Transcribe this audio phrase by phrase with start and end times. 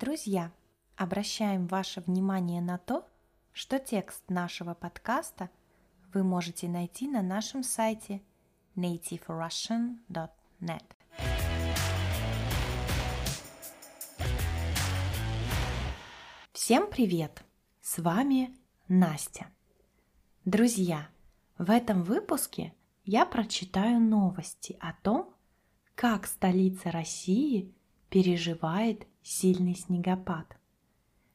[0.00, 0.52] Друзья,
[0.94, 3.04] обращаем ваше внимание на то,
[3.52, 5.50] что текст нашего подкаста
[6.14, 8.22] вы можете найти на нашем сайте
[8.76, 10.84] nativerussian.net.
[16.52, 17.42] Всем привет!
[17.80, 19.48] С вами Настя.
[20.44, 21.08] Друзья,
[21.58, 22.72] в этом выпуске
[23.04, 25.34] я прочитаю новости о том,
[25.96, 27.74] как столица России
[28.10, 30.56] переживает сильный снегопад.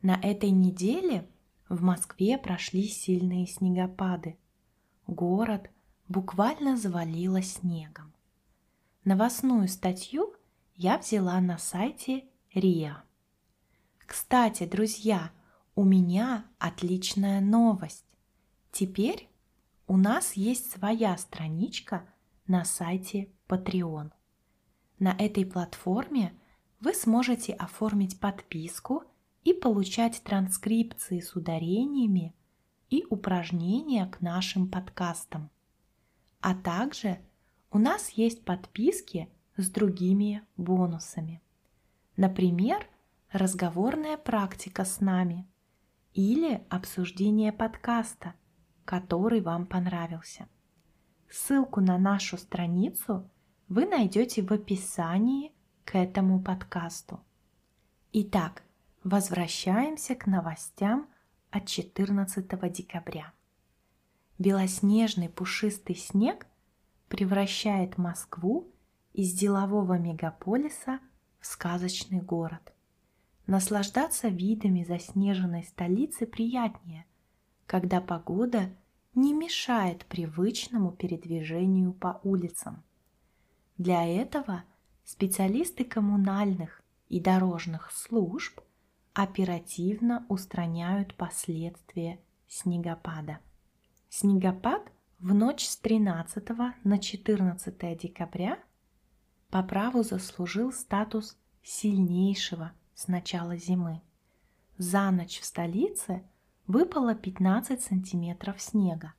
[0.00, 1.28] На этой неделе
[1.68, 4.38] в Москве прошли сильные снегопады.
[5.06, 5.70] Город
[6.08, 8.12] буквально завалило снегом.
[9.04, 10.34] Новостную статью
[10.76, 12.24] я взяла на сайте
[12.54, 13.04] РИА.
[13.98, 15.30] Кстати, друзья,
[15.74, 18.06] у меня отличная новость.
[18.72, 19.28] Теперь
[19.86, 22.08] у нас есть своя страничка
[22.46, 24.10] на сайте Patreon.
[24.98, 26.32] На этой платформе–
[26.84, 29.04] вы сможете оформить подписку
[29.42, 32.34] и получать транскрипции с ударениями
[32.90, 35.50] и упражнения к нашим подкастам.
[36.40, 37.20] А также
[37.70, 41.40] у нас есть подписки с другими бонусами.
[42.18, 42.86] Например,
[43.32, 45.48] разговорная практика с нами
[46.12, 48.34] или обсуждение подкаста,
[48.84, 50.48] который вам понравился.
[51.30, 53.30] Ссылку на нашу страницу
[53.68, 55.54] вы найдете в описании
[55.84, 57.20] к этому подкасту.
[58.12, 58.62] Итак,
[59.02, 61.08] возвращаемся к новостям
[61.50, 63.32] от 14 декабря.
[64.38, 66.46] Белоснежный пушистый снег
[67.08, 68.72] превращает Москву
[69.12, 70.98] из делового мегаполиса
[71.38, 72.72] в сказочный город.
[73.46, 77.04] Наслаждаться видами заснеженной столицы приятнее,
[77.66, 78.70] когда погода
[79.14, 82.82] не мешает привычному передвижению по улицам.
[83.76, 84.64] Для этого–
[85.04, 88.60] специалисты коммунальных и дорожных служб
[89.12, 93.38] оперативно устраняют последствия снегопада.
[94.08, 96.48] Снегопад в ночь с 13
[96.84, 98.58] на 14 декабря
[99.50, 104.00] по праву заслужил статус сильнейшего с начала зимы.
[104.78, 106.24] За ночь в столице
[106.66, 109.14] выпало 15 сантиметров снега.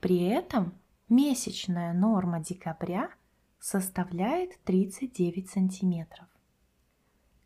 [0.00, 0.74] При этом
[1.08, 3.10] месячная норма декабря–
[3.62, 6.26] составляет 39 сантиметров.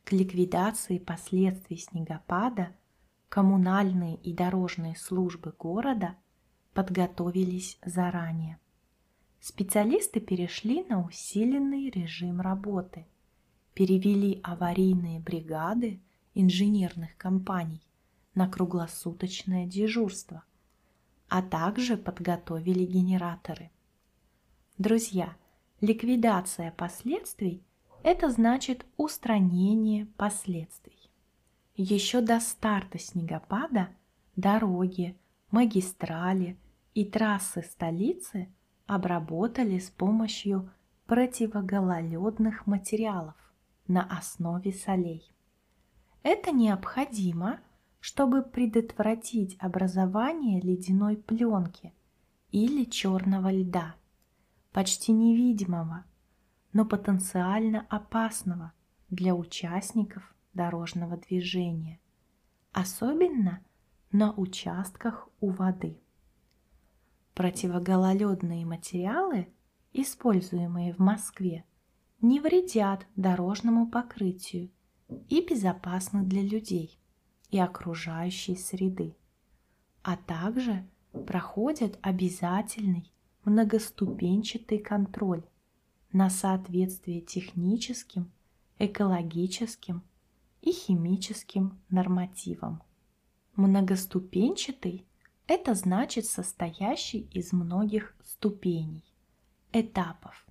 [0.03, 2.75] К ликвидации последствий снегопада
[3.29, 6.17] коммунальные и дорожные службы города
[6.73, 8.59] подготовились заранее.
[9.41, 13.07] Специалисты перешли на усиленный режим работы,
[13.75, 16.01] перевели аварийные бригады
[16.35, 17.83] инженерных компаний
[18.35, 20.45] на круглосуточное дежурство,
[21.29, 23.71] а также подготовили генераторы.
[24.79, 25.37] Друзья,
[25.83, 27.63] Ликвидация последствий–
[28.03, 31.11] это значит устранение последствий.
[31.75, 33.91] Еще до старта снегопада
[34.37, 35.19] дороги,
[35.51, 36.57] магистрали
[36.95, 38.49] и трассы столицы
[38.87, 40.71] обработали с помощью
[41.05, 43.37] противогололедных материалов
[43.87, 45.31] на основе солей.
[46.23, 47.61] Это необходимо,
[48.01, 51.93] чтобы предотвратить образование ледяной пленки
[52.51, 53.95] или черного льда–
[54.77, 56.05] почти невидимого,
[56.75, 58.75] но потенциально опасного
[59.09, 61.99] для участников дорожного движения,
[62.73, 63.65] особенно
[64.13, 65.99] на участках у воды.
[67.33, 69.49] Противогололедные материалы,
[69.95, 71.65] используемые в Москве,
[72.21, 74.71] не вредят дорожному покрытию
[75.31, 77.01] и безопасны для людей
[77.49, 79.17] и окружающей среды,
[80.03, 80.87] а также
[81.27, 83.11] проходят обязательный
[83.47, 85.45] многоступенчатый контроль
[86.13, 88.33] на соответствие техническим,
[88.79, 90.03] экологическим
[90.63, 92.83] и химическим нормативам.
[93.55, 95.07] Многоступенчатый–
[95.47, 99.05] это значит состоящий из многих ступеней,
[99.73, 100.45] этапов.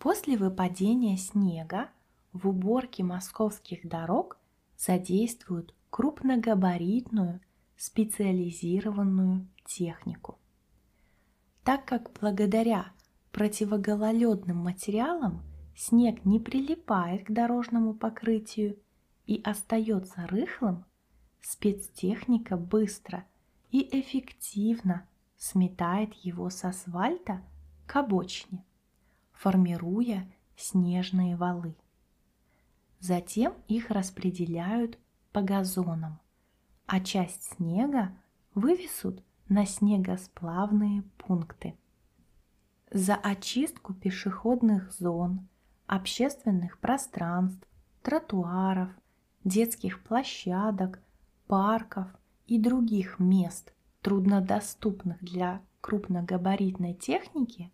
[0.00, 1.90] После выпадения снега
[2.32, 4.36] в уборке московских дорог
[4.76, 7.40] задействуют крупногабаритную
[7.76, 10.38] специализированную технику
[11.68, 12.92] так как благодаря
[13.30, 15.42] противогололедным материалам
[15.76, 18.78] снег не прилипает к дорожному покрытию
[19.26, 20.86] и остается рыхлым,
[21.42, 23.26] спецтехника быстро
[23.70, 25.06] и эффективно
[25.36, 27.42] сметает его с асфальта
[27.84, 28.64] к обочине,
[29.32, 30.26] формируя
[30.56, 31.76] снежные валы.
[32.98, 34.98] Затем их распределяют
[35.32, 36.18] по газонам,
[36.86, 38.16] а часть снега
[38.54, 41.74] вывезут на снегосплавные пункты.
[42.90, 45.48] За очистку пешеходных зон,
[45.86, 47.66] общественных пространств,
[48.02, 48.90] тротуаров,
[49.44, 51.00] детских площадок,
[51.46, 52.08] парков
[52.46, 53.72] и других мест,
[54.02, 57.72] труднодоступных для крупногабаритной техники,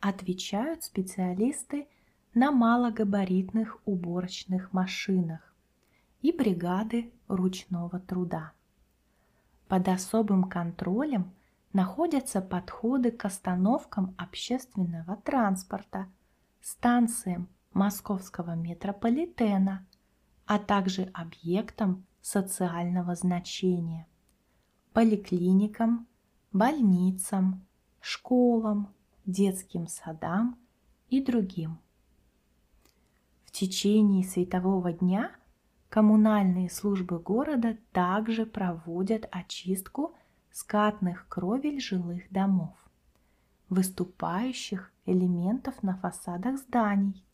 [0.00, 1.88] отвечают специалисты
[2.34, 5.54] на малогабаритных уборочных машинах
[6.20, 8.52] и бригады ручного труда.
[9.68, 11.34] Под особым контролем
[11.74, 16.08] находятся подходы к остановкам общественного транспорта,
[16.62, 19.86] станциям московского метрополитена,
[20.46, 24.06] а также объектам социального значения,
[24.94, 26.08] поликлиникам,
[26.50, 27.66] больницам,
[28.00, 28.94] школам,
[29.26, 30.58] детским садам
[31.10, 31.78] и другим.
[33.44, 35.30] В течение светового дня
[35.88, 40.14] коммунальные службы города также проводят очистку
[40.50, 42.76] скатных кровель жилых домов,
[43.68, 47.24] выступающих элементов на фасадах зданий,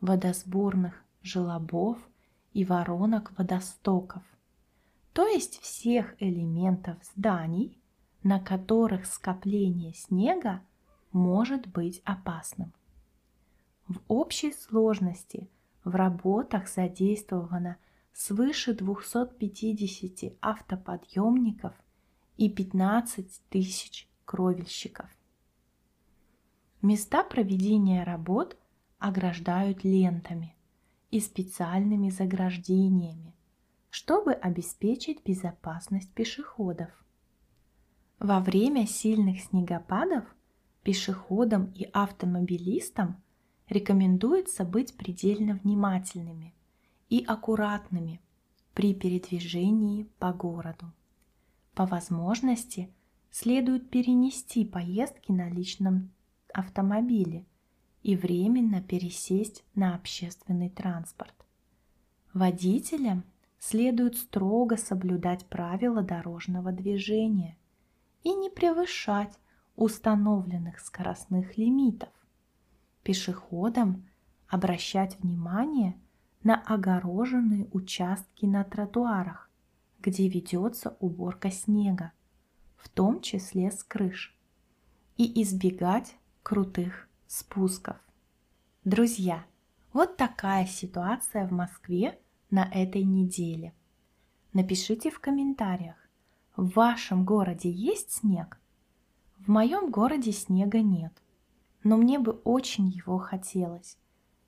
[0.00, 1.98] водосборных желобов
[2.52, 4.22] и воронок водостоков,
[5.12, 7.80] то есть всех элементов зданий,
[8.22, 10.60] на которых скопление снега
[11.12, 12.72] может быть опасным.
[13.88, 15.48] В общей сложности
[15.84, 17.76] в работах задействовано
[18.12, 21.74] свыше 250 автоподъемников
[22.36, 25.08] и 15 тысяч кровельщиков.
[26.82, 28.56] Места проведения работ
[28.98, 30.56] ограждают лентами
[31.10, 33.34] и специальными заграждениями,
[33.90, 36.90] чтобы обеспечить безопасность пешеходов.
[38.18, 40.24] Во время сильных снегопадов
[40.82, 43.22] пешеходам и автомобилистам
[43.70, 46.52] рекомендуется быть предельно внимательными
[47.08, 48.20] и аккуратными
[48.74, 50.92] при передвижении по городу.
[51.74, 52.92] По возможности
[53.30, 56.10] следует перенести поездки на личном
[56.52, 57.46] автомобиле
[58.02, 61.34] и временно пересесть на общественный транспорт.
[62.32, 63.24] Водителям
[63.58, 67.56] следует строго соблюдать правила дорожного движения
[68.22, 69.38] и не превышать
[69.76, 72.10] установленных скоростных лимитов.
[73.02, 74.08] Пешеходам
[74.48, 75.98] обращать внимание
[76.42, 79.50] на огороженные участки на тротуарах,
[80.00, 82.12] где ведется уборка снега,
[82.76, 84.36] в том числе с крыш,
[85.16, 87.96] и избегать крутых спусков.
[88.84, 89.44] Друзья,
[89.92, 92.18] вот такая ситуация в Москве
[92.50, 93.74] на этой неделе.
[94.52, 95.96] Напишите в комментариях,
[96.56, 98.58] в вашем городе есть снег?
[99.38, 101.12] В моем городе снега нет,
[101.82, 103.98] но мне бы очень его хотелось.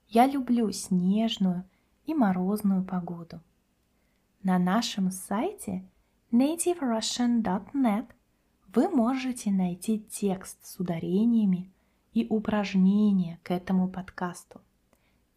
[0.07, 1.63] Я люблю снежную
[2.05, 3.41] и морозную погоду.
[4.43, 5.89] На нашем сайте
[6.31, 8.07] nativerussian.net
[8.73, 11.71] вы можете найти текст с ударениями
[12.13, 14.61] и упражнения к этому подкасту.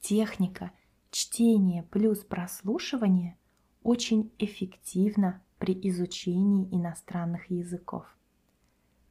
[0.01, 0.73] Техника
[1.11, 3.37] чтения плюс прослушивания
[3.83, 8.05] очень эффективна при изучении иностранных языков.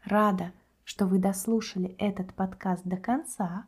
[0.03, 0.53] Рада,
[0.85, 3.67] что вы дослушали этот подкаст до конца.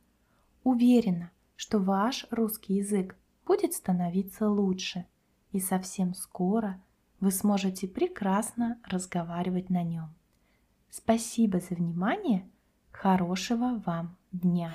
[0.63, 5.05] Уверена, что ваш русский язык будет становиться лучше,
[5.51, 6.81] и совсем скоро
[7.19, 10.13] вы сможете прекрасно разговаривать на нем.
[10.89, 12.49] Спасибо за внимание–
[13.01, 14.73] Хорошего вам дня!